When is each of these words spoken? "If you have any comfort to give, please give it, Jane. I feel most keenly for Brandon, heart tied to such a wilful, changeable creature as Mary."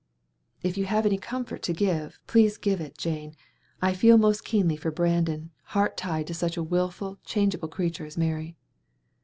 "If 0.63 0.79
you 0.79 0.85
have 0.85 1.05
any 1.05 1.19
comfort 1.19 1.61
to 1.61 1.73
give, 1.73 2.17
please 2.25 2.57
give 2.57 2.81
it, 2.81 2.97
Jane. 2.97 3.35
I 3.83 3.93
feel 3.93 4.17
most 4.17 4.43
keenly 4.43 4.75
for 4.75 4.89
Brandon, 4.89 5.51
heart 5.77 5.95
tied 5.95 6.25
to 6.25 6.33
such 6.33 6.57
a 6.57 6.63
wilful, 6.63 7.19
changeable 7.23 7.67
creature 7.69 8.07
as 8.07 8.17
Mary." 8.17 8.55